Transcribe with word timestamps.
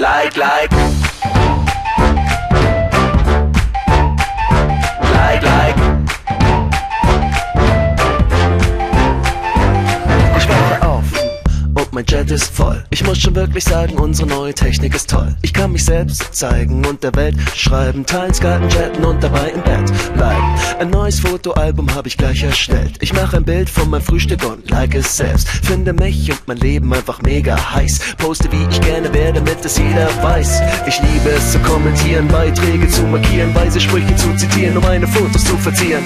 Like, 0.00 0.34
like. 0.34 0.72
Like, 5.12 5.42
like. 5.42 5.76
Ich 10.38 10.48
wache 10.48 10.82
auf 10.88 11.04
und 11.74 11.92
mein 11.92 12.06
Jet 12.06 12.30
ist 12.30 12.44
voll. 12.44 12.82
Ich 12.88 13.04
muss 13.04 13.18
schon 13.18 13.34
wirklich 13.34 13.64
sagen, 13.64 13.98
unsere 13.98 14.26
neue 14.26 14.54
Technik 14.54 14.94
ist 14.94 15.10
toll. 15.10 15.36
Ich 15.42 15.52
kann 15.52 15.72
mich 15.72 15.84
selbst 15.84 16.34
zeigen 16.34 16.86
und 16.86 17.04
der 17.04 17.14
Welt 17.14 17.36
schreiben, 17.54 18.06
teilen, 18.06 18.32
skypen, 18.32 18.70
chatten 18.70 19.04
und 19.04 19.22
dabei 19.22 19.50
im 19.50 19.60
Bett 19.60 19.92
bleiben. 20.14 20.29
Ein 20.80 20.88
neues 20.88 21.20
Fotoalbum 21.20 21.94
habe 21.94 22.08
ich 22.08 22.16
gleich 22.16 22.42
erstellt. 22.42 22.96
Ich 23.02 23.12
mache 23.12 23.36
ein 23.36 23.44
Bild 23.44 23.68
von 23.68 23.90
meinem 23.90 24.00
Frühstück 24.00 24.42
und 24.50 24.70
like 24.70 24.94
es 24.94 25.14
selbst. 25.14 25.46
Finde 25.46 25.92
mich 25.92 26.30
und 26.30 26.40
mein 26.48 26.56
Leben 26.56 26.90
einfach 26.94 27.20
mega 27.20 27.74
heiß. 27.74 28.16
Poste 28.16 28.50
wie 28.50 28.66
ich 28.70 28.80
gerne 28.80 29.12
werde, 29.12 29.40
damit 29.40 29.62
es 29.62 29.76
jeder 29.76 30.08
weiß. 30.22 30.62
Ich 30.86 30.98
liebe 31.02 31.28
es 31.36 31.52
zu 31.52 31.58
kommentieren, 31.58 32.28
Beiträge 32.28 32.88
zu 32.88 33.02
markieren, 33.02 33.54
weise 33.54 33.78
Sprüche 33.78 34.16
zu 34.16 34.34
zitieren, 34.36 34.78
um 34.78 34.82
meine 34.82 35.06
Fotos 35.06 35.44
zu 35.44 35.54
verzieren. 35.58 36.02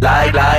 Like, 0.00 0.34
like. 0.34 0.53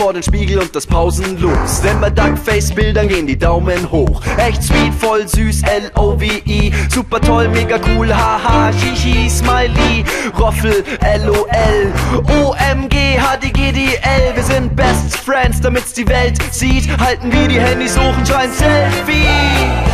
Vor 0.00 0.14
den 0.14 0.22
Spiegel 0.22 0.58
und 0.58 0.74
das 0.74 0.86
pausenlos. 0.86 1.82
Denn 1.82 2.00
bei 2.00 2.08
Duckface-Bildern 2.08 3.06
gehen 3.06 3.26
die 3.26 3.38
Daumen 3.38 3.90
hoch. 3.90 4.22
Echt 4.38 4.62
sweet, 4.62 4.94
voll 4.98 5.28
süß, 5.28 5.60
L-O-V-I. 5.62 6.72
Super 6.88 7.20
toll, 7.20 7.48
mega 7.48 7.78
cool, 7.86 8.08
haha, 8.08 8.72
shishi, 8.72 9.28
smiley. 9.28 10.02
Roffel, 10.38 10.82
L-O-L. 11.00 11.92
O-M-G, 12.14 13.20
H-D-G-D-L. 13.20 14.34
Wir 14.34 14.42
sind 14.42 14.74
Best 14.74 15.18
Friends, 15.18 15.60
damit's 15.60 15.92
die 15.92 16.08
Welt 16.08 16.38
sieht. 16.50 16.88
Halten 16.98 17.30
wir 17.30 17.46
die 17.46 17.60
Handys 17.60 17.98
hoch 17.98 18.16
und 18.16 18.26
schreien. 18.26 18.50
Selfie. 18.52 19.89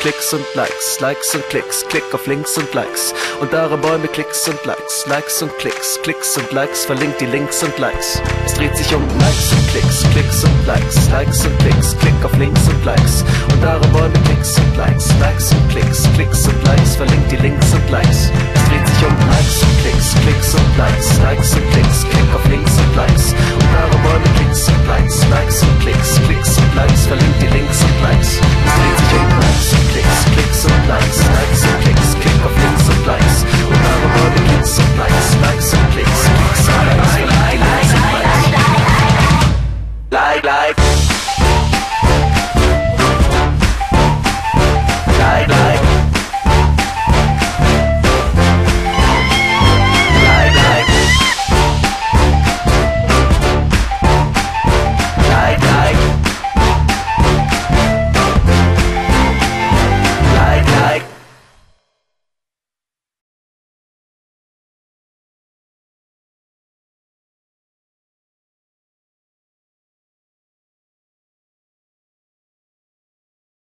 Klicks, 0.00 0.32
und 0.32 0.44
Likes, 0.54 1.00
Likes 1.00 1.34
und 1.34 1.44
Klicks, 1.48 1.84
Klick 1.88 2.14
auf 2.14 2.26
Links 2.26 2.56
und 2.56 2.72
Likes. 2.72 3.12
Und 3.40 3.52
darin 3.52 3.80
Bäume, 3.80 4.06
Klicks 4.08 4.46
und 4.48 4.64
Likes, 4.64 5.06
Likes 5.06 5.42
und 5.42 5.56
Klicks, 5.58 5.98
Klicks 6.02 6.36
und 6.36 6.52
Likes, 6.52 6.84
verlinkt 6.84 7.20
die 7.20 7.26
Links 7.26 7.62
und 7.62 7.76
Likes. 7.78 8.20
Es 8.46 8.54
dreht 8.54 8.76
sich 8.76 8.94
um 8.94 9.02
Likes 9.18 9.52
und 9.52 9.68
Klicks, 9.68 10.04
Klicks 10.12 10.44
und 10.44 10.66
Likes, 10.66 11.10
Likes 11.10 11.44
und 11.46 11.58
Klicks, 11.58 11.96
Klick 11.98 12.24
auf 12.24 12.36
Links 12.36 12.68
und 12.68 12.84
Likes. 12.84 13.24
Und 13.52 13.62
darin 13.62 13.92
Bäume, 13.92 14.18
Klicks 14.24 14.56
und 14.58 14.76
Likes, 14.76 15.08
Likes 15.20 15.50
und 15.52 15.68
Klicks, 15.68 16.02
Klicks 16.14 16.46
und 16.46 16.64
Likes, 16.64 16.96
verlinkt 16.96 17.32
die 17.32 17.36
Links 17.36 17.72
und 17.72 17.90
Likes. 17.90 18.30
Es 18.54 18.64
dreht 18.68 18.86
sich 18.86 19.06
um 19.06 19.16
Likes 19.28 19.62
und 19.62 19.80
Klicks, 19.82 20.14
Klicks 20.22 20.54
und 20.54 20.78
Likes, 20.78 21.18
Likes 21.22 21.54
und 21.54 21.70
Klicks, 21.70 21.77